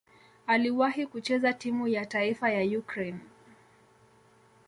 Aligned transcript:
Aliwahi 0.47 1.05
kucheza 1.07 1.53
timu 1.53 1.87
ya 1.87 2.05
taifa 2.05 2.51
ya 2.51 2.79
Ukraine. 2.79 3.19